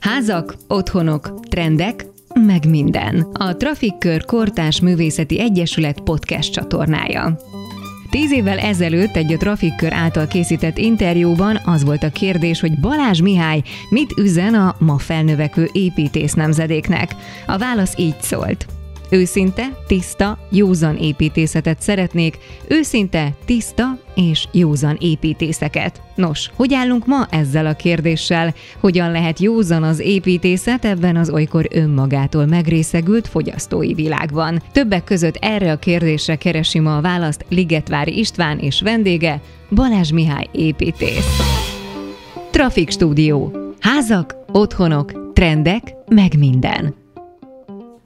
[0.00, 3.20] Házak, otthonok, trendek, meg minden.
[3.32, 7.38] A Trafikkör Kortás Művészeti Egyesület podcast csatornája.
[8.10, 13.20] Tíz évvel ezelőtt egy a Trafikkör által készített interjúban az volt a kérdés, hogy Balázs
[13.20, 17.14] Mihály mit üzen a ma felnövekvő építész nemzedéknek.
[17.46, 18.66] A válasz így szólt.
[19.10, 22.38] Őszinte, tiszta, józan építészetet szeretnék,
[22.68, 26.00] őszinte, tiszta és józan építészeket.
[26.14, 28.54] Nos, hogy állunk ma ezzel a kérdéssel?
[28.80, 34.62] Hogyan lehet józan az építészet ebben az olykor önmagától megrészegült fogyasztói világban?
[34.72, 40.46] Többek között erre a kérdésre keresi ma a választ Ligetvári István és vendége, Balázs Mihály
[40.52, 41.58] építész.
[42.50, 43.52] Trafik Stúdió.
[43.80, 46.94] Házak, otthonok, trendek, meg minden.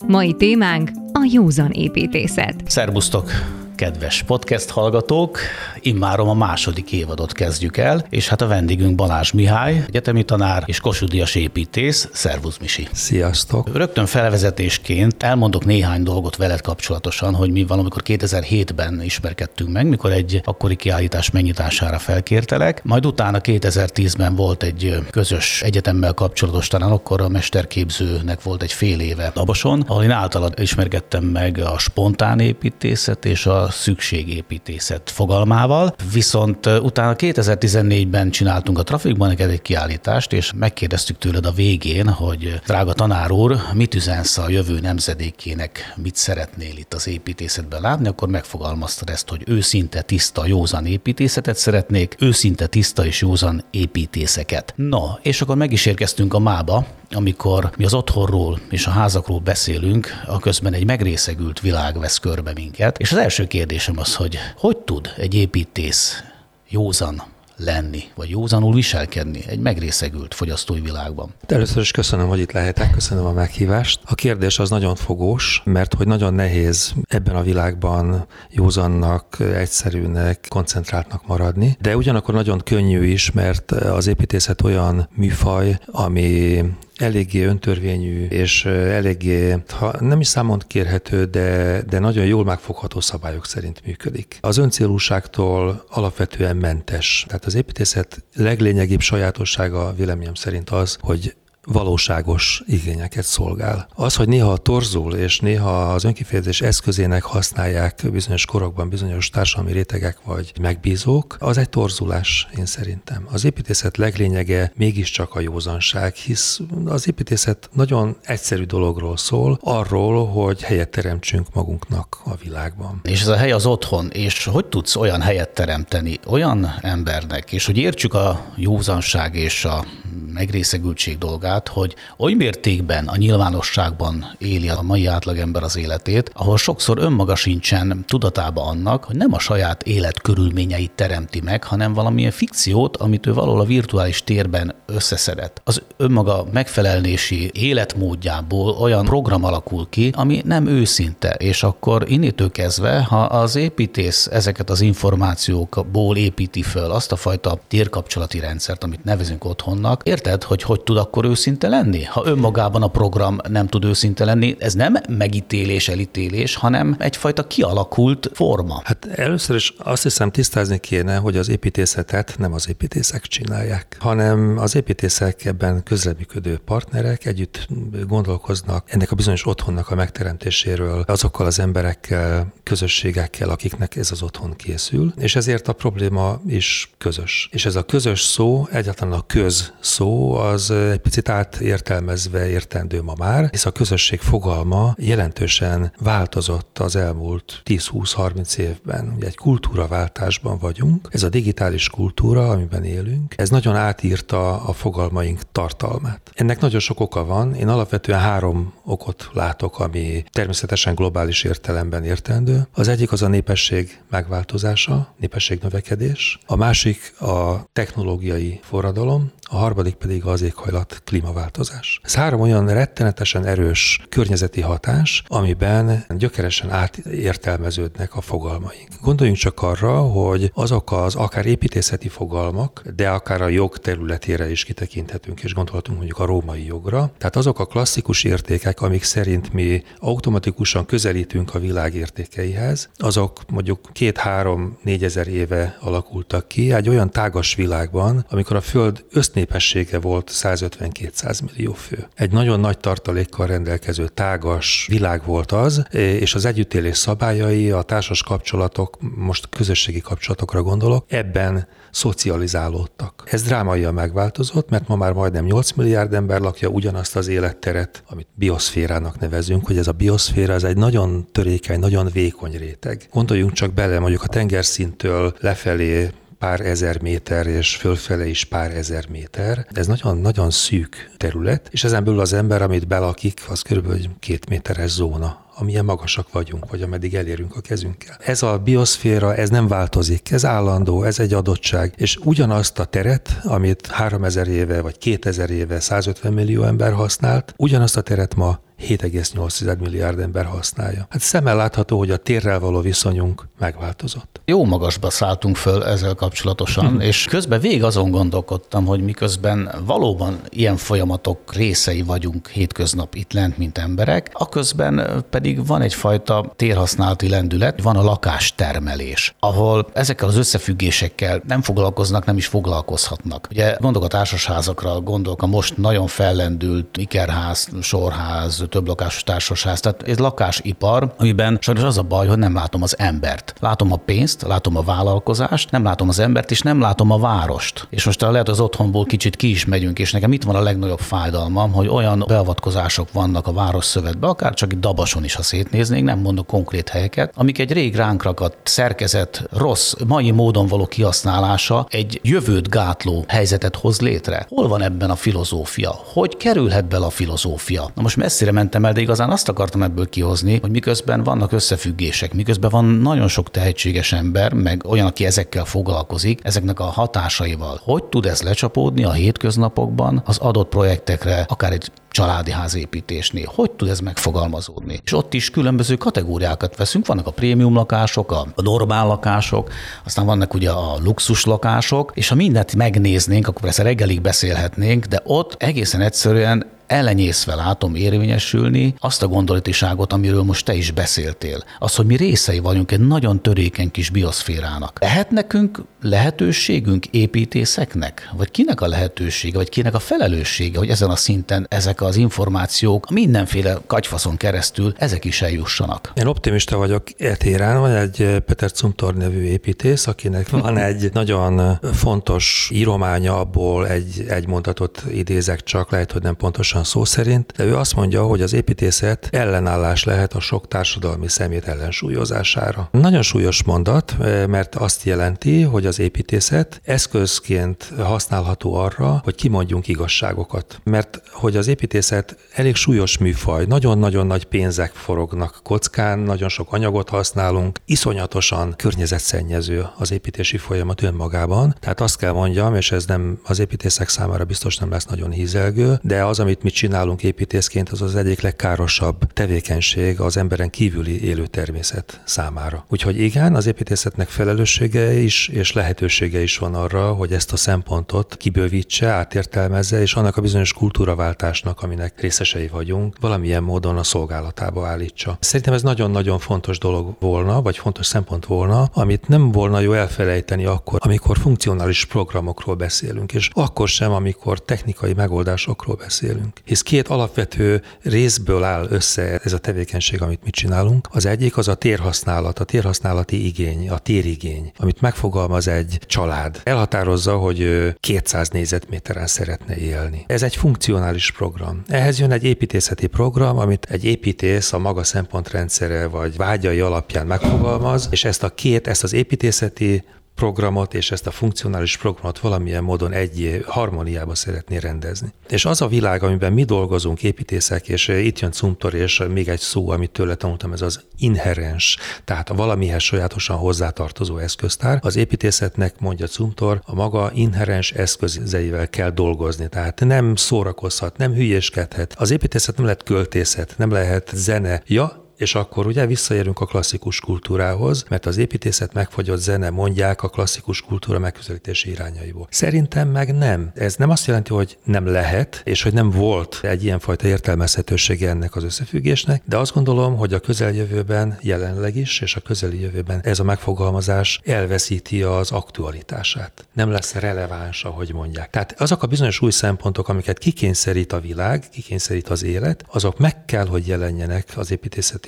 [0.07, 2.55] Mai témánk a józan építészet.
[2.67, 3.31] Szerbusztok!
[3.77, 5.39] Kedves podcast hallgatók,
[5.81, 10.81] immárom a második évadot kezdjük el, és hát a vendégünk Balázs Mihály, egyetemi tanár és
[10.81, 12.09] kosudias építész.
[12.13, 12.89] Szervusz Misi!
[12.93, 13.77] Sziasztok!
[13.77, 20.41] Rögtön felvezetésként elmondok néhány dolgot veled kapcsolatosan, hogy mi valamikor 2007-ben ismerkedtünk meg, mikor egy
[20.45, 27.29] akkori kiállítás megnyitására felkértelek, majd utána 2010-ben volt egy közös egyetemmel kapcsolatos, talán akkor a
[27.29, 33.47] mesterképzőnek volt egy fél éve Laboson, ahol én általad ismerkedtem meg a spontán építészet és
[33.47, 41.47] a szükségépítészet fogalmával, viszont utána 2014-ben csináltunk a Trafikban neked egy kiállítást, és megkérdeztük tőled
[41.47, 47.09] a végén, hogy drága tanár úr, mit üzensz a jövő nemzedékének, mit szeretnél itt az
[47.09, 53.65] építészetben látni, akkor megfogalmaztad ezt, hogy őszinte, tiszta, józan építészetet szeretnék, őszinte, tiszta és józan
[53.71, 54.73] építészeket.
[54.77, 59.39] No, és akkor meg is érkeztünk a mába, amikor mi az otthonról és a házakról
[59.39, 62.99] beszélünk, a közben egy megrészegült világ vesz körbe minket.
[62.99, 66.23] És az első kérdésem az, hogy hogy tud egy építész
[66.69, 67.23] józan
[67.57, 71.35] lenni, vagy józanul viselkedni egy megrészegült fogyasztói világban.
[71.47, 74.01] De először is köszönöm, hogy itt lehetek, köszönöm a meghívást.
[74.05, 81.27] A kérdés az nagyon fogós, mert hogy nagyon nehéz ebben a világban józannak, egyszerűnek, koncentráltnak
[81.27, 86.63] maradni, de ugyanakkor nagyon könnyű is, mert az építészet olyan műfaj, ami
[86.95, 93.47] eléggé öntörvényű, és eléggé, ha nem is számon kérhető, de, de nagyon jól megfogható szabályok
[93.47, 94.39] szerint működik.
[94.41, 97.25] Az öncélúságtól alapvetően mentes.
[97.27, 101.35] Tehát az építészet leglényegibb sajátossága véleményem szerint az, hogy
[101.65, 103.89] valóságos igényeket szolgál.
[103.95, 110.19] Az, hogy néha torzul, és néha az önkifejezés eszközének használják bizonyos korokban bizonyos társadalmi rétegek
[110.25, 113.29] vagy megbízók, az egy torzulás, én szerintem.
[113.31, 120.63] Az építészet leglényege mégiscsak a józanság, hisz az építészet nagyon egyszerű dologról szól, arról, hogy
[120.63, 123.01] helyet teremtsünk magunknak a világban.
[123.03, 127.67] És ez a hely az otthon, és hogy tudsz olyan helyet teremteni olyan embernek, és
[127.67, 129.85] hogy értsük a józanság és a
[130.33, 136.99] megrészegültség dolgát, hogy oly mértékben a nyilvánosságban éli a mai átlagember az életét, ahol sokszor
[136.99, 142.97] önmaga sincsen tudatába annak, hogy nem a saját élet körülményeit teremti meg, hanem valamilyen fikciót,
[142.97, 145.61] amit ő valahol a virtuális térben összeszedett.
[145.65, 153.03] Az önmaga megfelelnési életmódjából olyan program alakul ki, ami nem őszinte, és akkor innitől kezdve,
[153.03, 159.45] ha az építész ezeket az információkból építi föl azt a fajta térkapcsolati rendszert, amit nevezünk
[159.45, 162.03] otthonnak, ért érted, hogy hogy tud akkor őszinte lenni?
[162.03, 168.31] Ha önmagában a program nem tud őszinte lenni, ez nem megítélés, elítélés, hanem egyfajta kialakult
[168.33, 168.81] forma.
[168.85, 174.59] Hát először is azt hiszem tisztázni kéne, hogy az építészetet nem az építészek csinálják, hanem
[174.59, 177.69] az építészek ebben közreműködő partnerek együtt
[178.09, 184.57] gondolkoznak ennek a bizonyos otthonnak a megteremtéséről, azokkal az emberekkel, közösségekkel, akiknek ez az otthon
[184.57, 187.49] készül, és ezért a probléma is közös.
[187.53, 193.15] És ez a közös szó, egyáltalán a köz szó, az egy picit átértelmezve értendő ma
[193.19, 199.13] már, hisz a közösség fogalma jelentősen változott az elmúlt 10-20-30 évben.
[199.17, 205.41] Ugye egy kultúraváltásban vagyunk, ez a digitális kultúra, amiben élünk, ez nagyon átírta a fogalmaink
[205.53, 206.31] tartalmát.
[206.35, 212.67] Ennek nagyon sok oka van, én alapvetően három okot látok, ami természetesen globális értelemben értendő.
[212.73, 219.95] Az egyik az a népesség megváltozása, népesség növekedés, a másik a technológiai forradalom, a harmadik
[219.95, 222.01] pedig az éghajlat klímaváltozás.
[222.03, 228.89] Ez három olyan rettenetesen erős környezeti hatás, amiben gyökeresen átértelmeződnek a fogalmaink.
[229.03, 234.65] Gondoljunk csak arra, hogy azok az akár építészeti fogalmak, de akár a jog területére is
[234.65, 237.11] kitekinthetünk, és gondolhatunk mondjuk a római jogra.
[237.19, 243.81] Tehát azok a klasszikus értékek, amik szerint mi automatikusan közelítünk a világ értékeihez, azok mondjuk
[243.93, 251.41] két-három-négyezer éve alakultak ki egy olyan tágas világban, amikor a Föld összné népessége volt 150-200
[251.45, 252.07] millió fő.
[252.15, 258.23] Egy nagyon nagy tartalékkal rendelkező tágas világ volt az, és az együttélés szabályai, a társas
[258.23, 263.23] kapcsolatok, most közösségi kapcsolatokra gondolok, ebben szocializálódtak.
[263.27, 268.29] Ez drámaian megváltozott, mert ma már majdnem 8 milliárd ember lakja ugyanazt az életteret, amit
[268.35, 273.09] bioszférának nevezünk, hogy ez a bioszféra ez egy nagyon törékeny, nagyon vékony réteg.
[273.13, 276.11] Gondoljunk csak bele, mondjuk a tengerszintől lefelé
[276.45, 279.67] pár ezer méter, és fölfele is pár ezer méter.
[279.73, 284.91] Ez nagyon-nagyon szűk terület, és ezen belül az ember, amit belakik, az körülbelül két méteres
[284.91, 288.17] zóna amilyen magasak vagyunk, vagy ameddig elérünk a kezünkkel.
[288.21, 293.39] Ez a bioszféra, ez nem változik, ez állandó, ez egy adottság, és ugyanazt a teret,
[293.43, 299.79] amit 3000 éve, vagy 2000 éve 150 millió ember használt, ugyanazt a teret ma 7,8
[299.79, 301.07] milliárd ember használja.
[301.11, 304.41] Hát szemmel látható, hogy a térrel való viszonyunk megváltozott.
[304.45, 307.01] Jó magasba szálltunk föl ezzel kapcsolatosan, hmm.
[307.01, 313.59] és közben végig azon gondolkodtam, hogy miközben valóban ilyen folyamatok részei vagyunk hétköznap itt lent,
[313.59, 320.37] mint emberek, a közben pedig van egyfajta térhasználati lendület, van a lakástermelés, ahol ezekkel az
[320.37, 323.49] összefüggésekkel nem foglalkoznak, nem is foglalkozhatnak.
[323.51, 329.81] Ugye gondolok a társasházakra, gondolok a most nagyon fellendült ikerház, sorház, több lakásos társasház.
[329.81, 333.55] Tehát ez lakásipar, amiben sajnos az a baj, hogy nem látom az embert.
[333.61, 337.87] Látom a pénzt, látom a vállalkozást, nem látom az embert, és nem látom a várost.
[337.91, 341.01] És most lehet az otthonból kicsit ki is megyünk, és nekem itt van a legnagyobb
[341.01, 346.05] fájdalmam, hogy olyan beavatkozások vannak a város szövetbe, akár csak itt Dabason is, ha szétnéznénk,
[346.05, 351.87] nem mondok konkrét helyeket, amik egy rég ránk ragadt szerkezet rossz, mai módon való kihasználása
[351.91, 354.47] egy jövőt gátló helyzetet hoz létre.
[354.49, 355.95] Hol van ebben a filozófia?
[356.13, 357.91] Hogy kerülhet bele a filozófia?
[357.95, 362.35] Na most messzire mentem el, de igazán azt akartam ebből kihozni, hogy miközben vannak összefüggések,
[362.35, 367.81] miközben van nagyon sok tehetséges ember, meg olyan, aki ezekkel foglalkozik, ezeknek a hatásaival.
[367.83, 373.51] Hogy tud ez lecsapódni a hétköznapokban az adott projektekre, akár egy családi házépítésnél.
[373.55, 375.01] Hogy tud ez megfogalmazódni?
[375.05, 379.71] És ott is különböző kategóriákat veszünk, vannak a prémium lakások, a normál lakások,
[380.05, 385.21] aztán vannak ugye a luxus lakások, és ha mindent megnéznénk, akkor persze reggelig beszélhetnénk, de
[385.25, 391.65] ott egészen egyszerűen ellenyészve látom érvényesülni azt a gondolatiságot, amiről most te is beszéltél.
[391.79, 394.99] Az, hogy mi részei vagyunk egy nagyon törékeny kis bioszférának.
[395.01, 398.31] Lehet nekünk lehetőségünk építészeknek?
[398.37, 403.11] Vagy kinek a lehetősége, vagy kinek a felelőssége, hogy ezen a szinten ezek az információk
[403.11, 406.13] mindenféle kagyfaszon keresztül ezek is eljussanak?
[406.15, 412.71] Én optimista vagyok etérán, van egy Peter Cumtor nevű építész, akinek van egy nagyon fontos
[412.73, 417.77] írománya, abból egy, egy mondatot idézek csak, lehet, hogy nem pontosan szó szerint, de ő
[417.77, 422.89] azt mondja, hogy az építészet ellenállás lehet a sok társadalmi szemét ellensúlyozására.
[422.93, 424.17] Nagyon súlyos mondat,
[424.47, 430.81] mert azt jelenti, hogy az építészet eszközként használható arra, hogy kimondjunk igazságokat.
[430.85, 437.09] Mert hogy az építészet elég súlyos műfaj, nagyon-nagyon nagy pénzek forognak kockán, nagyon sok anyagot
[437.09, 441.75] használunk, iszonyatosan környezetszennyező az építési folyamat önmagában.
[441.81, 445.99] Tehát azt kell mondjam, és ez nem az építészek számára biztos nem lesz nagyon hízelgő,
[446.03, 451.47] de az, amit mi csinálunk építészként, az az egyik legkárosabb tevékenység az emberen kívüli élő
[451.47, 452.85] természet számára.
[452.89, 458.37] Úgyhogy igen, az építészetnek felelőssége is és lehetősége is van arra, hogy ezt a szempontot
[458.37, 465.37] kibővítse, átértelmezze, és annak a bizonyos kultúraváltásnak, aminek részesei vagyunk, valamilyen módon a szolgálatába állítsa.
[465.41, 470.65] Szerintem ez nagyon-nagyon fontos dolog volna, vagy fontos szempont volna, amit nem volna jó elfelejteni
[470.65, 477.83] akkor, amikor funkcionális programokról beszélünk, és akkor sem, amikor technikai megoldásokról beszélünk hisz két alapvető
[478.03, 481.09] részből áll össze ez a tevékenység, amit mi csinálunk.
[481.11, 486.61] Az egyik az a térhasználat, a térhasználati igény, a térigény, amit megfogalmaz egy család.
[486.65, 490.25] Elhatározza, hogy 200 négyzetméteren szeretne élni.
[490.27, 491.83] Ez egy funkcionális program.
[491.89, 498.09] Ehhez jön egy építészeti program, amit egy építész a maga szempontrendszere vagy vágyai alapján megfogalmaz,
[498.11, 500.05] és ezt a két, ezt az építészeti
[500.35, 505.33] programot és ezt a funkcionális programot valamilyen módon egy harmóniába szeretné rendezni.
[505.49, 509.61] És az a világ, amiben mi dolgozunk, építészek, és itt jön Cumtor, és még egy
[509.61, 514.99] szó, amit tőle tanultam, ez az inherens, tehát a valamihez sajátosan hozzátartozó eszköztár.
[515.03, 522.15] Az építészetnek, mondja Cumtor, a maga inherens eszközeivel kell dolgozni, tehát nem szórakozhat, nem hülyeskedhet.
[522.19, 524.83] Az építészet nem lehet költészet, nem lehet zene.
[524.87, 530.29] Ja, és akkor ugye visszaérünk a klasszikus kultúrához, mert az építészet megfagyott zene mondják a
[530.29, 532.47] klasszikus kultúra megközelítési irányaiból.
[532.51, 533.71] Szerintem meg nem.
[533.75, 538.57] Ez nem azt jelenti, hogy nem lehet, és hogy nem volt egy ilyenfajta értelmezhetősége ennek
[538.57, 543.39] az összefüggésnek, de azt gondolom, hogy a közeljövőben jelenleg is, és a közeli jövőben ez
[543.39, 546.67] a megfogalmazás elveszíti az aktualitását.
[546.73, 548.51] Nem lesz releváns, ahogy mondják.
[548.51, 553.45] Tehát azok a bizonyos új szempontok, amiket kikényszerít a világ, kikényszerít az élet, azok meg
[553.45, 554.71] kell, hogy jelenjenek az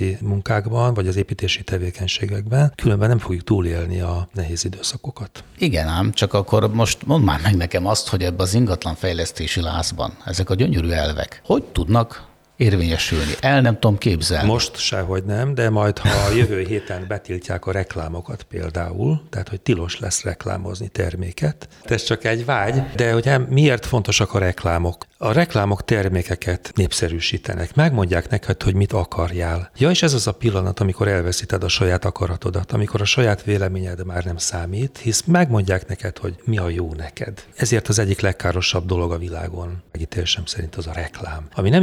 [0.00, 5.44] építészeti munkákban, vagy az építési tevékenységekben, különben nem fogjuk túlélni a nehéz időszakokat.
[5.58, 9.60] Igen ám, csak akkor most mondd már meg nekem azt, hogy ebbe az ingatlan fejlesztési
[9.60, 13.32] lázban ezek a gyönyörű elvek hogy tudnak érvényesülni.
[13.40, 14.48] El nem tudom képzelni.
[14.48, 19.60] Most sehogy nem, de majd ha a jövő héten betiltják a reklámokat például, tehát hogy
[19.60, 21.68] tilos lesz reklámozni terméket.
[21.84, 25.04] Ez csak egy vágy, de hogy miért fontosak a reklámok?
[25.18, 29.70] A reklámok termékeket népszerűsítenek, megmondják neked, hogy mit akarjál.
[29.76, 34.04] Ja, és ez az a pillanat, amikor elveszíted a saját akaratodat, amikor a saját véleményed
[34.04, 37.44] már nem számít, hisz megmondják neked, hogy mi a jó neked.
[37.54, 41.82] Ezért az egyik legkárosabb dolog a világon, megítélésem szerint az a reklám, ami nem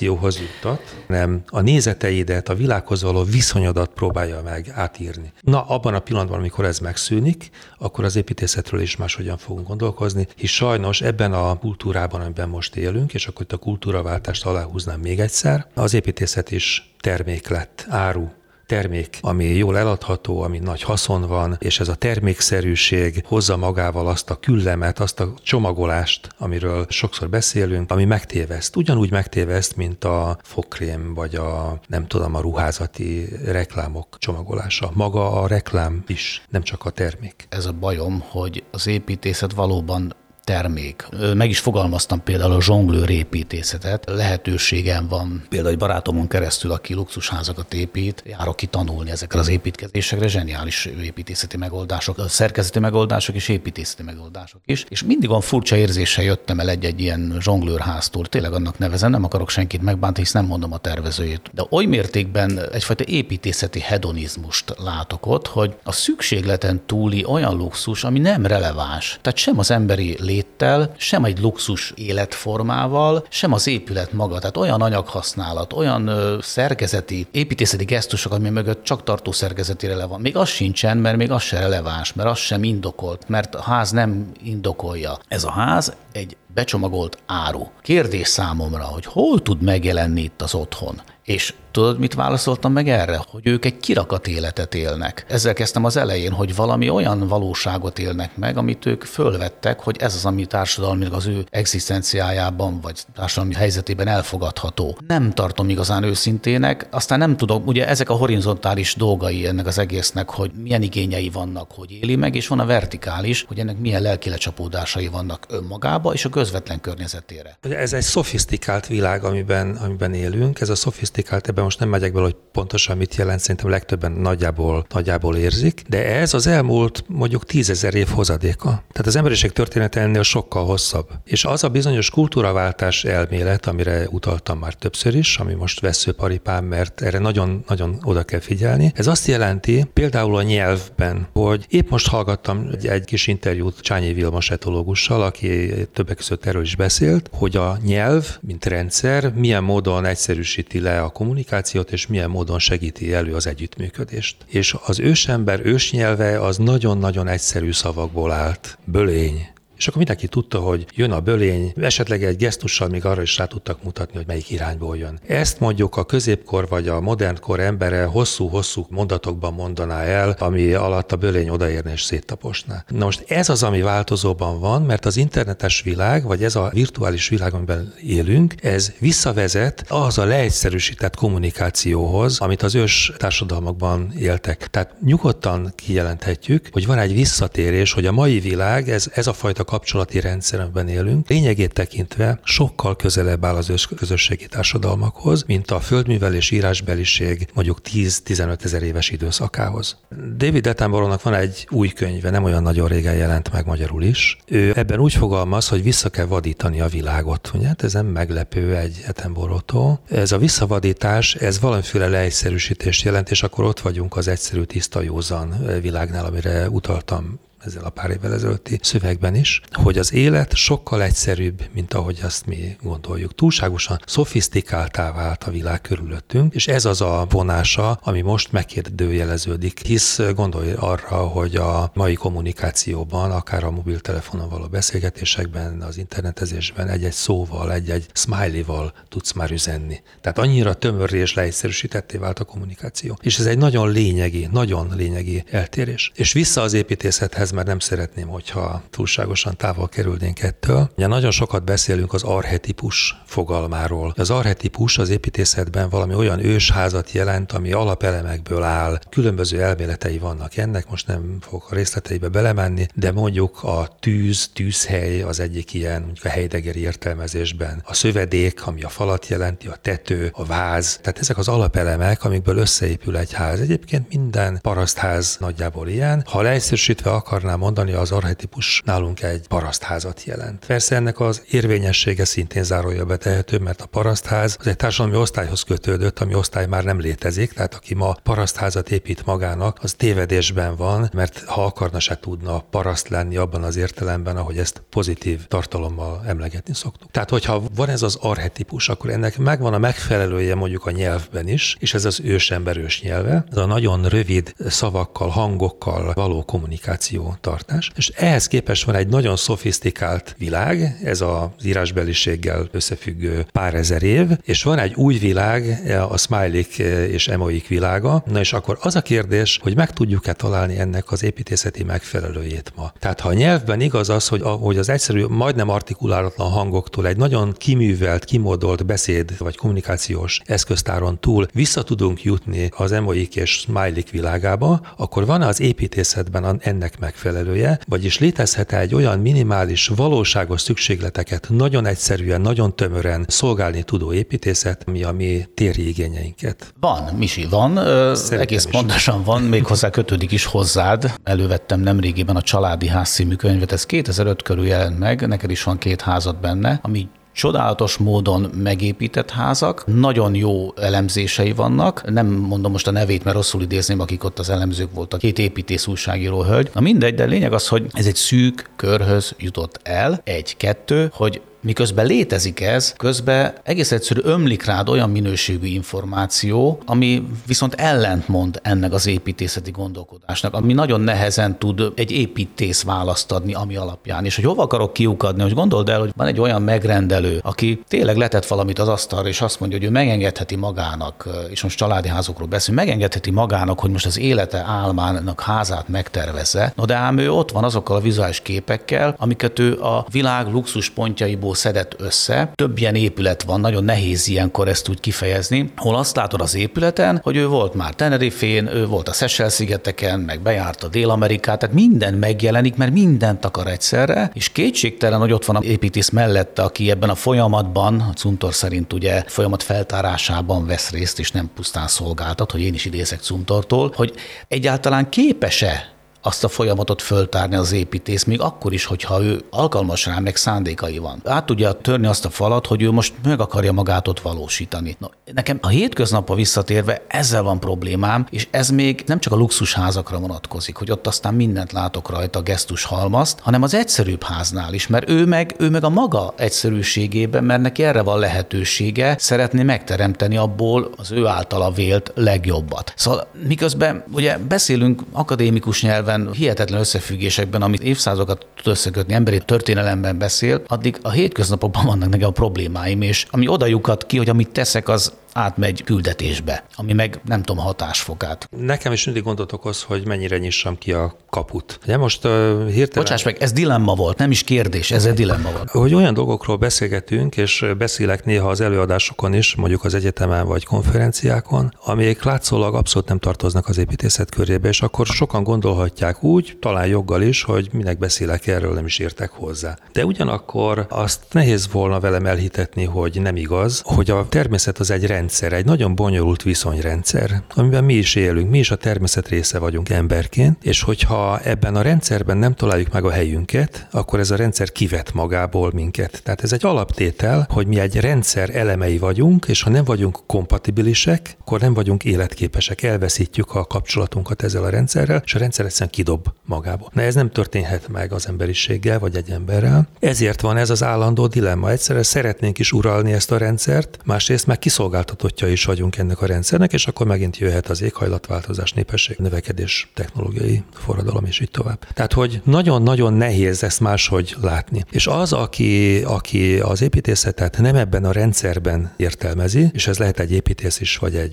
[0.00, 5.32] információhoz juttat, hanem a nézeteidet, a világhoz való viszonyodat próbálja meg átírni.
[5.40, 10.50] Na, abban a pillanatban, amikor ez megszűnik, akkor az építészetről is máshogyan fogunk gondolkozni, hisz
[10.50, 15.66] sajnos ebben a kultúrában, amiben most élünk, és akkor itt a kultúraváltást aláhúznám még egyszer,
[15.74, 18.28] az építészet is termék lett, áru,
[18.68, 24.30] termék, ami jól eladható, ami nagy haszon van, és ez a termékszerűség hozza magával azt
[24.30, 28.76] a küllemet, azt a csomagolást, amiről sokszor beszélünk, ami megtéveszt.
[28.76, 34.90] Ugyanúgy megtéveszt, mint a fogkrém, vagy a nem tudom, a ruházati reklámok csomagolása.
[34.94, 37.46] Maga a reklám is, nem csak a termék.
[37.48, 40.14] Ez a bajom, hogy az építészet valóban
[40.48, 41.08] termék.
[41.34, 44.04] Meg is fogalmaztam például a zsonglőr építészetet.
[44.06, 50.28] Lehetőségem van például egy barátomon keresztül, aki luxusházakat épít, járok ki tanulni ezekre az építkezésekre,
[50.28, 54.84] zseniális építészeti megoldások, szerkezeti megoldások és építészeti megoldások is.
[54.88, 59.50] És mindig olyan furcsa érzéssel jöttem el egy-egy ilyen zsonglőrháztól, tényleg annak nevezem, nem akarok
[59.50, 61.50] senkit megbántani, hisz nem mondom a tervezőjét.
[61.52, 68.18] De oly mértékben egyfajta építészeti hedonizmust látok ott, hogy a szükségleten túli olyan luxus, ami
[68.18, 69.18] nem releváns.
[69.22, 74.38] Tehát sem az emberi lét léttel, sem egy luxus életformával, sem az épület maga.
[74.38, 80.20] Tehát olyan anyaghasználat, olyan szerkezeti, építészeti gesztusok, ami mögött csak tartó szerkezeti van.
[80.20, 83.90] Még az sincsen, mert még az se releváns, mert az sem indokolt, mert a ház
[83.90, 85.18] nem indokolja.
[85.28, 87.66] Ez a ház egy becsomagolt áru.
[87.82, 91.02] Kérdés számomra, hogy hol tud megjelenni itt az otthon.
[91.28, 93.20] És tudod, mit válaszoltam meg erre?
[93.30, 95.24] Hogy ők egy kirakat életet élnek.
[95.28, 100.14] Ezzel kezdtem az elején, hogy valami olyan valóságot élnek meg, amit ők fölvettek, hogy ez
[100.14, 104.98] az, ami társadalmilag az ő egzisztenciájában, vagy társadalmi helyzetében elfogadható.
[105.06, 110.30] Nem tartom igazán őszintének, aztán nem tudom, ugye ezek a horizontális dolgai ennek az egésznek,
[110.30, 114.30] hogy milyen igényei vannak, hogy éli meg, és van a vertikális, hogy ennek milyen lelki
[114.30, 117.58] lecsapódásai vannak önmagába és a közvetlen környezetére.
[117.60, 120.60] Ez egy szofisztikált világ, amiben, amiben élünk.
[120.60, 124.86] Ez a szofisztikált, ebben most nem megyek bele, hogy pontosan mit jelent, szerintem legtöbben nagyjából,
[124.94, 128.68] nagyjából érzik, de ez az elmúlt mondjuk tízezer év hozadéka.
[128.68, 131.08] Tehát az emberiség története ennél sokkal hosszabb.
[131.24, 137.02] És az a bizonyos kultúraváltás elmélet, amire utaltam már többször is, ami most veszőparipám, mert
[137.02, 138.92] erre nagyon-nagyon oda kell figyelni.
[138.94, 144.12] Ez azt jelenti, például a nyelvben, hogy épp most hallgattam egy, egy kis interjút Csányi
[144.12, 150.04] Vilmos etológussal, aki többek között erről is beszélt, hogy a nyelv, mint rendszer, milyen módon
[150.04, 154.36] egyszerűsíti le a kommunikációt, és milyen módon segíti elő az együttműködést.
[154.46, 158.78] És az ősember ősnyelve az nagyon-nagyon egyszerű szavakból állt.
[158.84, 163.36] Bölény, és akkor mindenki tudta, hogy jön a bölény, esetleg egy gesztussal még arra is
[163.36, 165.18] rá tudtak mutatni, hogy melyik irányból jön.
[165.26, 171.16] Ezt mondjuk a középkor vagy a modernkor embere hosszú-hosszú mondatokban mondaná el, ami alatt a
[171.16, 172.84] bölény odaérne és széttaposná.
[172.88, 177.28] Na most ez az, ami változóban van, mert az internetes világ, vagy ez a virtuális
[177.28, 184.66] világ, amiben élünk, ez visszavezet az a leegyszerűsített kommunikációhoz, amit az ős társadalmakban éltek.
[184.70, 189.64] Tehát nyugodtan kijelenthetjük, hogy van egy visszatérés, hogy a mai világ, ez, ez a fajta
[189.68, 197.48] kapcsolati rendszerben élünk, lényegét tekintve sokkal közelebb áll az közösségi társadalmakhoz, mint a földművelés írásbeliség
[197.54, 199.96] mondjuk 10-15 ezer éves időszakához.
[200.36, 204.38] David Attenborough-nak van egy új könyve, nem olyan nagyon régen jelent meg magyarul is.
[204.46, 207.50] Ő ebben úgy fogalmaz, hogy vissza kell vadítani a világot.
[207.54, 207.66] Ugye?
[207.66, 210.00] Hát ez nem meglepő egy Attenborough-tól.
[210.08, 215.66] Ez a visszavadítás, ez valamiféle leegyszerűsítést jelent, és akkor ott vagyunk az egyszerű, tiszta, józan
[215.80, 221.62] világnál, amire utaltam ezzel a pár évvel ezelőtti szövegben is, hogy az élet sokkal egyszerűbb,
[221.72, 223.34] mint ahogy azt mi gondoljuk.
[223.34, 230.20] Túlságosan szofisztikáltá vált a világ körülöttünk, és ez az a vonása, ami most megkérdőjeleződik, hisz
[230.34, 237.72] gondolj arra, hogy a mai kommunikációban, akár a mobiltelefonon való beszélgetésekben, az internetezésben egy-egy szóval,
[237.72, 240.00] egy-egy smiley-val tudsz már üzenni.
[240.20, 243.18] Tehát annyira tömörré és leegyszerűsítetté vált a kommunikáció.
[243.22, 246.12] És ez egy nagyon lényegi, nagyon lényegi eltérés.
[246.14, 250.90] És vissza az építészethez, mert nem szeretném, hogyha túlságosan távol kerülnénk ettől.
[250.96, 254.14] Ugye nagyon sokat beszélünk az arhetipus fogalmáról.
[254.16, 258.98] Az arhetipus az építészetben valami olyan ősházat jelent, ami alapelemekből áll.
[259.10, 265.22] Különböző elméletei vannak ennek, most nem fogok a részleteibe belemenni, de mondjuk a tűz, tűzhely
[265.22, 267.82] az egyik ilyen, mondjuk a Heideggeri értelmezésben.
[267.84, 270.98] A szövedék, ami a falat jelenti, a tető, a váz.
[271.02, 273.60] Tehát ezek az alapelemek, amikből összeépül egy ház.
[273.60, 276.24] Egyébként minden parasztház nagyjából ilyen.
[276.26, 280.66] Ha leegyszerűsítve akarnám mondani, az arhetipus nálunk egy parasztházat jelent.
[280.66, 286.18] Persze ennek az érvényessége szintén zárója betehető, mert a parasztház az egy társadalmi osztályhoz kötődött,
[286.18, 291.44] ami osztály már nem létezik, tehát aki ma parasztházat épít magának, az tévedésben van, mert
[291.44, 297.10] ha akarna se tudna paraszt lenni abban az értelemben, ahogy ezt pozitív tartalommal emlegetni szoktuk.
[297.10, 301.76] Tehát, hogyha van ez az arhetipus, akkor ennek megvan a megfelelője mondjuk a nyelvben is,
[301.80, 308.08] és ez az ősemberős nyelve, ez a nagyon rövid szavakkal, hangokkal való kommunikáció tartás, és
[308.08, 314.62] ehhez képest van egy nagyon szofisztikált világ, ez az írásbeliséggel összefüggő pár ezer év, és
[314.62, 316.62] van egy új világ, a smiley
[317.10, 321.22] és emoik világa, na és akkor az a kérdés, hogy meg tudjuk-e találni ennek az
[321.22, 322.92] építészeti megfelelőjét ma.
[322.98, 327.52] Tehát ha a nyelvben igaz az, hogy, hogy az egyszerű, majdnem artikulálatlan hangoktól egy nagyon
[327.52, 334.80] kiművelt, kimódolt beszéd vagy kommunikációs eszköztáron túl vissza tudunk jutni az emoik és smiley világába,
[334.96, 342.40] akkor van az építészetben ennek megfelelője, vagyis létezhet egy olyan minimális, valóságos szükségleteket nagyon egyszerűen,
[342.40, 346.74] nagyon tömören szolgálni tudó építészet, mi a mi téri igényeinket.
[346.80, 347.74] Van, Misi, van,
[348.14, 348.70] Szerintem egész is.
[348.70, 351.12] pontosan van, még hozzá kötődik is hozzád.
[351.22, 355.78] Elővettem nemrégiben a Családi Ház című könyvet, ez 2005 körül jelent meg, neked is van
[355.78, 362.86] két házad benne, ami csodálatos módon megépített házak, nagyon jó elemzései vannak, nem mondom most
[362.86, 366.70] a nevét, mert rosszul idézném, akik ott az elemzők voltak, két építész újságíró hölgy.
[366.74, 372.06] Na mindegy, de lényeg az, hogy ez egy szűk körhöz jutott el, egy-kettő, hogy miközben
[372.06, 379.06] létezik ez, közben egész egyszerű ömlik rád olyan minőségű információ, ami viszont ellentmond ennek az
[379.06, 384.24] építészeti gondolkodásnak, ami nagyon nehezen tud egy építész választ adni, ami alapján.
[384.24, 388.16] És hogy hova akarok kiukadni, hogy gondold el, hogy van egy olyan megrendelő, aki tényleg
[388.16, 392.48] letett valamit az asztalra, és azt mondja, hogy ő megengedheti magának, és most családi házokról
[392.48, 396.72] beszél, megengedheti magának, hogy most az élete álmának házát megtervezze.
[396.76, 400.90] No de ám ő ott van azokkal a vizuális képekkel, amiket ő a világ luxus
[400.90, 402.50] pontjaiból szedett össze.
[402.54, 407.20] Több ilyen épület van, nagyon nehéz ilyenkor ezt úgy kifejezni, hol azt látod az épületen,
[407.22, 412.76] hogy ő volt már Tenerifén, ő volt a Seychelles-szigeteken, meg bejárta Dél-Amerikát, tehát minden megjelenik,
[412.76, 417.14] mert mindent akar egyszerre, és kétségtelen, hogy ott van a építész mellette, aki ebben a
[417.14, 422.74] folyamatban, a Cuntor szerint ugye folyamat feltárásában vesz részt, és nem pusztán szolgáltat, hogy én
[422.74, 424.14] is idézek Cuntortól, hogy
[424.48, 430.18] egyáltalán képes-e azt a folyamatot föltárni az építész, még akkor is, hogyha ő alkalmas rá,
[430.18, 431.22] meg szándékai van.
[431.24, 434.96] Át tudja törni azt a falat, hogy ő most meg akarja magát ott valósítani.
[434.98, 440.18] Na, nekem a hétköznapra visszatérve ezzel van problémám, és ez még nem csak a luxusházakra
[440.18, 445.10] vonatkozik, hogy ott aztán mindent látok rajta, gesztus halmazt, hanem az egyszerűbb háznál is, mert
[445.10, 450.90] ő meg, ő meg a maga egyszerűségében, mert neki erre van lehetősége, szeretné megteremteni abból
[450.96, 452.92] az ő általa vélt legjobbat.
[452.96, 460.18] Szóval miközben ugye beszélünk akadémikus nyelven, olyan hihetetlen összefüggésekben, amit évszázadokat tud összekötni, emberi történelemben
[460.18, 464.50] beszél, addig a hétköznapokban vannak nekem a problémáim, és ami oda lyukad ki, hogy amit
[464.50, 468.48] teszek, az átmegy küldetésbe, ami meg nem tudom hatásfokát.
[468.56, 471.78] Nekem is mindig gondot okoz, hogy mennyire nyissam ki a kaput.
[471.82, 472.30] Ugye most uh,
[472.66, 473.04] hirtelen...
[473.04, 475.70] Bocsáss meg, ez dilemma volt, nem is kérdés, ez egy dilemma volt.
[475.70, 481.74] Hogy olyan dolgokról beszélgetünk, és beszélek néha az előadásokon is, mondjuk az egyetemen vagy konferenciákon,
[481.84, 487.22] amelyek látszólag abszolút nem tartoznak az építészet körébe, és akkor sokan gondolhatják úgy, talán joggal
[487.22, 489.78] is, hogy minek beszélek erről, nem is értek hozzá.
[489.92, 495.06] De ugyanakkor azt nehéz volna velem elhitetni, hogy nem igaz, hogy a természet az egy
[495.18, 499.88] rendszer, egy nagyon bonyolult viszonyrendszer, amiben mi is élünk, mi is a természet része vagyunk
[499.88, 504.72] emberként, és hogyha ebben a rendszerben nem találjuk meg a helyünket, akkor ez a rendszer
[504.72, 506.20] kivet magából minket.
[506.24, 511.36] Tehát ez egy alaptétel, hogy mi egy rendszer elemei vagyunk, és ha nem vagyunk kompatibilisek,
[511.40, 516.28] akkor nem vagyunk életképesek, elveszítjük a kapcsolatunkat ezzel a rendszerrel, és a rendszer egyszerűen kidob
[516.44, 516.90] magából.
[516.92, 519.88] Na ez nem történhet meg az emberiséggel, vagy egy emberrel.
[520.00, 521.70] Ezért van ez az állandó dilemma.
[521.70, 524.58] Egyszerűen szeretnénk is uralni ezt a rendszert, másrészt meg
[525.08, 530.62] kiszolgáltatottja is vagyunk ennek a rendszernek, és akkor megint jöhet az éghajlatváltozás, népesség, növekedés, technológiai
[530.72, 531.86] forradalom, és így tovább.
[531.94, 534.84] Tehát, hogy nagyon-nagyon nehéz ezt máshogy látni.
[534.90, 540.32] És az, aki, aki az építészetet nem ebben a rendszerben értelmezi, és ez lehet egy
[540.32, 541.32] építész is, vagy egy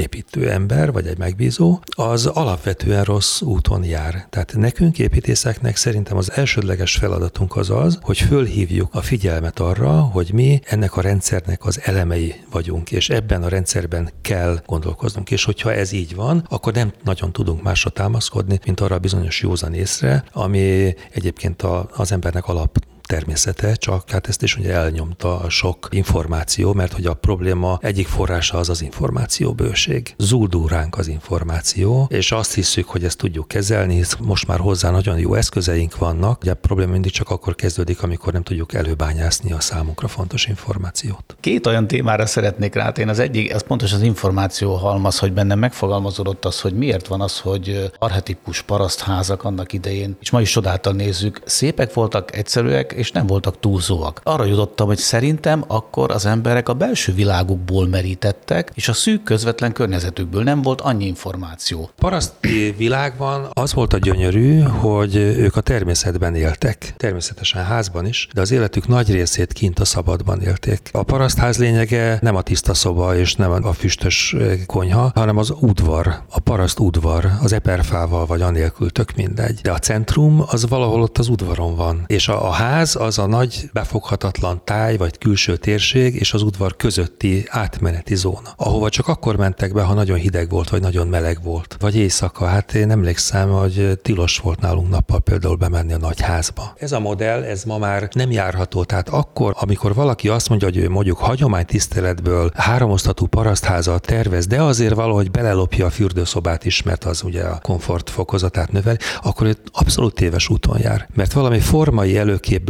[0.00, 4.26] építő ember, vagy egy megbízó, az alapvetően rossz úton jár.
[4.30, 10.30] Tehát nekünk építészeknek szerintem az elsődleges feladatunk az az, hogy fölhívjuk a figyelmet arra, hogy
[10.32, 15.30] mi ennek a rendszernek az elemei vagyunk, és ebben a rendszerben kell gondolkoznunk.
[15.30, 19.40] És hogyha ez így van, akkor nem nagyon tudunk másra támaszkodni, mint arra a bizonyos
[19.40, 22.78] józan észre, ami egyébként a, az embernek alap
[23.10, 28.06] természete, csak hát ezt is ugye elnyomta a sok információ, mert hogy a probléma egyik
[28.06, 30.14] forrása az az információbőség.
[30.18, 34.90] Zúdul ránk az információ, és azt hiszük, hogy ezt tudjuk kezelni, hisz most már hozzá
[34.90, 36.40] nagyon jó eszközeink vannak.
[36.42, 41.36] Ugye a probléma mindig csak akkor kezdődik, amikor nem tudjuk előbányászni a számunkra fontos információt.
[41.40, 43.10] Két olyan témára szeretnék rátérni.
[43.10, 47.38] Az egyik, ez pontos az információ halmaz, hogy bennem megfogalmazódott az, hogy miért van az,
[47.38, 53.26] hogy arhetipus parasztházak annak idején, és ma is csodáltal nézzük, szépek voltak, egyszerűek, és nem
[53.26, 54.20] voltak túlzóak.
[54.24, 59.72] Arra jutottam, hogy szerintem akkor az emberek a belső világukból merítettek, és a szűk közvetlen
[59.72, 61.90] környezetükből nem volt annyi információ.
[61.98, 68.40] Paraszti világban az volt a gyönyörű, hogy ők a természetben éltek, természetesen házban is, de
[68.40, 70.88] az életük nagy részét kint a szabadban élték.
[70.92, 74.36] A parasztház lényege nem a tiszta szoba és nem a füstös
[74.66, 79.60] konyha, hanem az udvar, a paraszt udvar, az eperfával vagy anélkül, tök mindegy.
[79.62, 83.18] De a centrum az valahol ott az udvaron van, és a, a ház ház az
[83.18, 89.08] a nagy befoghatatlan táj vagy külső térség és az udvar közötti átmeneti zóna, ahova csak
[89.08, 91.76] akkor mentek be, ha nagyon hideg volt, vagy nagyon meleg volt.
[91.80, 96.74] Vagy éjszaka, hát én emlékszem, hogy tilos volt nálunk nappal például bemenni a nagy házba.
[96.78, 98.84] Ez a modell, ez ma már nem járható.
[98.84, 104.94] Tehát akkor, amikor valaki azt mondja, hogy ő mondjuk hagyománytiszteletből háromosztatú parasztházat tervez, de azért
[104.94, 110.14] valahogy belelopja a fürdőszobát is, mert az ugye a komfort fokozatát növeli, akkor ő abszolút
[110.14, 111.08] téves úton jár.
[111.14, 112.10] Mert valami formai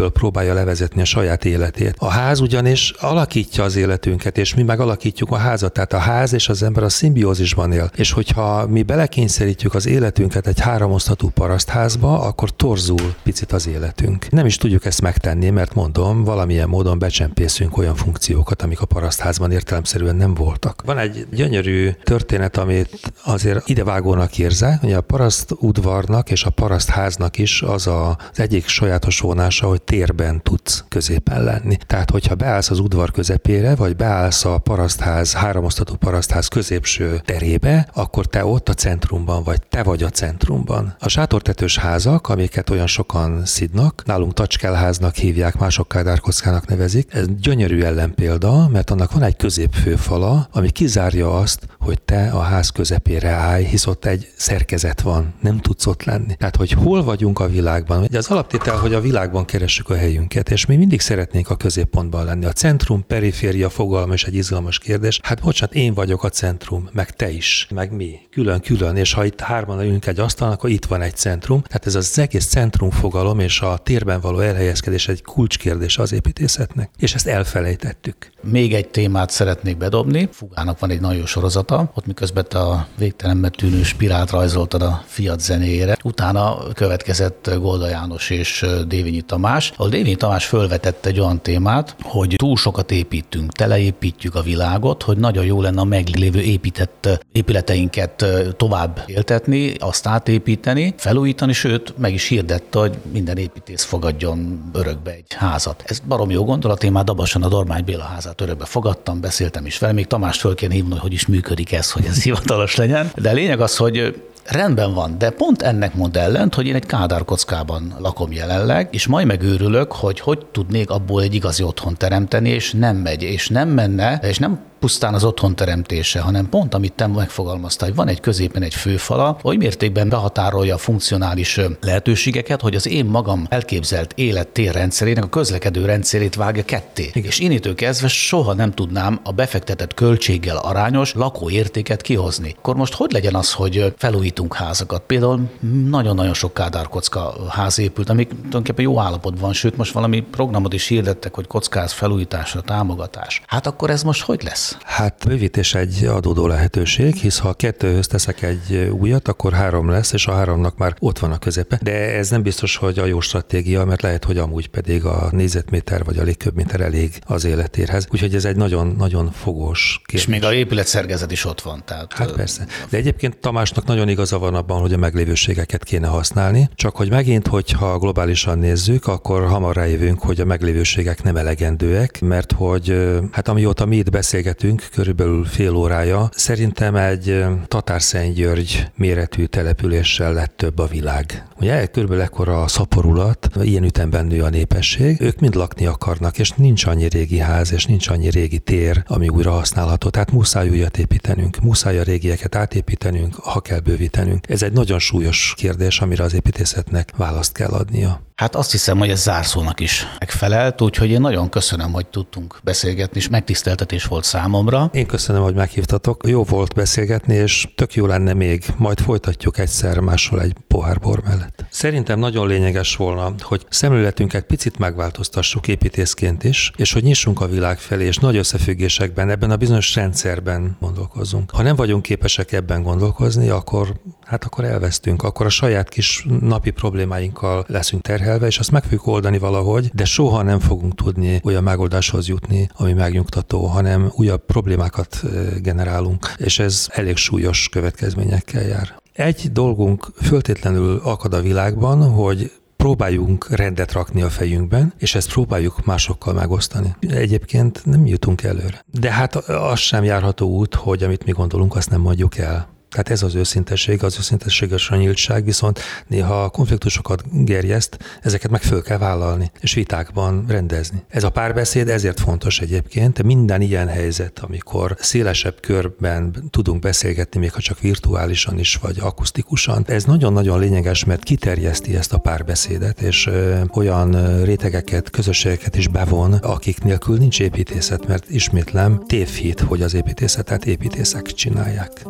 [0.00, 1.94] előképből próbálja levezetni a saját életét.
[1.98, 5.72] A ház ugyanis alakítja az életünket, és mi meg alakítjuk a házat.
[5.72, 7.90] Tehát a ház és az ember a szimbiózisban él.
[7.96, 14.30] És hogyha mi belekényszerítjük az életünket egy háromosztatú parasztházba, akkor torzul picit az életünk.
[14.30, 19.50] Nem is tudjuk ezt megtenni, mert mondom, valamilyen módon becsempészünk olyan funkciókat, amik a parasztházban
[19.52, 20.82] értelemszerűen nem voltak.
[20.84, 27.38] Van egy gyönyörű történet, amit azért idevágónak érzek, hogy a paraszt udvarnak és a parasztháznak
[27.38, 31.76] is az a, az egyik sajátos vonása, hogy térben tudsz középen lenni.
[31.86, 38.26] Tehát, hogyha beállsz az udvar közepére, vagy beállsz a parasztház, háromosztató parasztház középső terébe, akkor
[38.26, 40.94] te ott a centrumban vagy, te vagy a centrumban.
[40.98, 47.82] A sátortetős házak, amiket olyan sokan szidnak, nálunk tacskelháznak hívják, mások kádárkockának nevezik, ez gyönyörű
[47.82, 53.64] ellenpélda, mert annak van egy középfőfala, ami kizárja azt, hogy te a ház közepére állj,
[53.64, 56.34] hisz ott egy szerkezet van, nem tudsz ott lenni.
[56.34, 58.02] Tehát, hogy hol vagyunk a világban.
[58.02, 59.44] Ugye az alaptétel, hogy a világban
[59.82, 62.44] keressük a helyünket, és mi mindig szeretnénk a középpontban lenni.
[62.44, 65.20] A centrum, periféria fogalma is egy izgalmas kérdés.
[65.22, 69.40] Hát bocsánat, én vagyok a centrum, meg te is, meg mi, külön-külön, és ha itt
[69.40, 71.62] hárman ülünk egy asztalon, akkor itt van egy centrum.
[71.62, 76.90] Tehát ez az egész centrum fogalom és a térben való elhelyezkedés egy kulcskérdés az építészetnek.
[76.98, 78.30] És ezt elfelejtettük.
[78.42, 80.28] Még egy témát szeretnék bedobni.
[80.32, 85.96] Fugának van egy nagyon sorozata, ott miközben a végtelenbe tűnő spirált rajzoltad a Fiat zenéjére.
[86.04, 92.34] Utána következett Golda János és Dévényi Tamás, ahol Dévényi Tamás fölvetett egy olyan témát, hogy
[92.36, 99.02] túl sokat építünk, teleépítjük a világot, hogy nagyon jó lenne a meglévő épített épületeinket tovább
[99.06, 105.82] éltetni, azt átépíteni, felújítani, sőt, meg is hirdette, hogy minden építész fogadjon örökbe egy házat.
[105.86, 109.78] Ez barom jó gondolat, én már Dabasan a Dormány Béla házát örökbe fogadtam, beszéltem is
[109.78, 113.10] vele, még Tamás föl kéne hívni, hogy is működik ez, hogy ez hivatalos legyen.
[113.14, 116.86] De a lényeg az, hogy rendben van, de pont ennek mond ellent, hogy én egy
[116.86, 122.72] kádárkockában lakom jelenleg, és majd megőrülök, hogy hogy tudnék abból egy igazi otthon teremteni, és
[122.72, 127.06] nem megy, és nem menne, és nem pusztán az otthon teremtése, hanem pont amit te
[127.06, 132.88] megfogalmaztál, hogy van egy középen egy főfala, oly mértékben behatárolja a funkcionális lehetőségeket, hogy az
[132.88, 137.10] én magam elképzelt élettér rendszerének a közlekedő rendszerét vágja ketté.
[137.12, 142.54] És innitől kezdve soha nem tudnám a befektetett költséggel arányos lakóértéket kihozni.
[142.58, 145.02] Akkor most hogy legyen az, hogy felújítunk házakat?
[145.06, 145.50] Például
[145.88, 151.34] nagyon-nagyon sok kádárkocka ház épült, amik tulajdonképpen jó állapotban sőt most valami programot is hirdettek,
[151.34, 153.42] hogy kockáz felújításra támogatás.
[153.46, 154.69] Hát akkor ez most hogy lesz?
[154.84, 160.12] Hát bővítés egy adódó lehetőség, hisz ha a kettőhöz teszek egy újat, akkor három lesz,
[160.12, 161.78] és a háromnak már ott van a közepe.
[161.82, 166.04] De ez nem biztos, hogy a jó stratégia, mert lehet, hogy amúgy pedig a négyzetméter
[166.04, 168.06] vagy a légköbméter elég az életérhez.
[168.10, 170.20] Úgyhogy ez egy nagyon-nagyon fogós kérdés.
[170.20, 171.82] És még a épületszerkezet is ott van.
[171.84, 172.66] Tehát hát persze.
[172.88, 177.46] De egyébként Tamásnak nagyon igaza van abban, hogy a meglévőségeket kéne használni, csak hogy megint,
[177.46, 182.96] hogyha globálisan nézzük, akkor hamar rájövünk, hogy a meglévőségek nem elegendőek, mert hogy
[183.32, 184.58] hát amióta mi itt beszélgetünk,
[184.90, 191.46] körülbelül fél órája, szerintem egy Tatárszentgyörgy méretű településsel lett több a világ.
[191.60, 196.50] Ugye körülbelül ekkora a szaporulat, ilyen ütemben nő a népesség, ők mind lakni akarnak, és
[196.50, 200.08] nincs annyi régi ház, és nincs annyi régi tér, ami újra használható.
[200.08, 204.48] Tehát muszáj újat építenünk, muszáj a régieket átépítenünk, ha kell bővítenünk.
[204.48, 208.20] Ez egy nagyon súlyos kérdés, amire az építészetnek választ kell adnia.
[208.40, 213.18] Hát azt hiszem, hogy ez zárszónak is megfelelt, úgyhogy én nagyon köszönöm, hogy tudtunk beszélgetni,
[213.18, 214.90] és megtiszteltetés volt számomra.
[214.92, 216.22] Én köszönöm, hogy meghívtatok.
[216.26, 221.22] Jó volt beszélgetni, és tök jó lenne még, majd folytatjuk egyszer máshol egy pohár bor
[221.24, 221.64] mellett.
[221.70, 227.78] Szerintem nagyon lényeges volna, hogy szemléletünket picit megváltoztassuk építészként is, és hogy nyissunk a világ
[227.78, 231.50] felé, és nagy összefüggésekben, ebben a bizonyos rendszerben gondolkozunk.
[231.50, 236.70] Ha nem vagyunk képesek ebben gondolkozni, akkor hát akkor elvesztünk, akkor a saját kis napi
[236.70, 241.40] problémáinkkal leszünk terhelve, terhelve, és azt meg fogjuk oldani valahogy, de soha nem fogunk tudni
[241.44, 245.22] olyan megoldáshoz jutni, ami megnyugtató, hanem újabb problémákat
[245.62, 248.98] generálunk, és ez elég súlyos következményekkel jár.
[249.12, 255.84] Egy dolgunk föltétlenül akad a világban, hogy próbáljunk rendet rakni a fejünkben, és ezt próbáljuk
[255.84, 256.96] másokkal megosztani.
[257.00, 258.84] Egyébként nem jutunk előre.
[259.00, 262.68] De hát az sem járható út, hogy amit mi gondolunk, azt nem mondjuk el.
[262.90, 268.62] Tehát ez az őszintesség, az őszintességes a nyíltság, viszont néha a konfliktusokat gerjeszt, ezeket meg
[268.62, 271.02] föl kell vállalni, és vitákban rendezni.
[271.08, 277.52] Ez a párbeszéd ezért fontos egyébként, minden ilyen helyzet, amikor szélesebb körben tudunk beszélgetni, még
[277.52, 283.30] ha csak virtuálisan is, vagy akusztikusan, ez nagyon-nagyon lényeges, mert kiterjeszti ezt a párbeszédet, és
[283.72, 290.66] olyan rétegeket, közösségeket is bevon, akik nélkül nincs építészet, mert ismétlem tévhit, hogy az építészetet
[290.66, 292.02] építészek csinálják.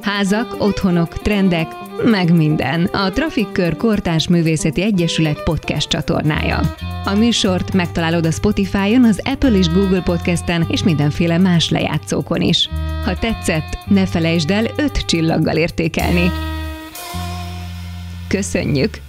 [0.00, 1.66] Házak, otthonok, trendek,
[2.04, 2.84] meg minden.
[2.84, 6.60] A Trafikkör Kortás Művészeti Egyesület podcast csatornája.
[7.04, 12.68] A műsort megtalálod a Spotify-on, az Apple és Google Podcasten és mindenféle más lejátszókon is.
[13.04, 16.30] Ha tetszett, ne felejtsd el öt csillaggal értékelni.
[18.28, 19.07] Köszönjük!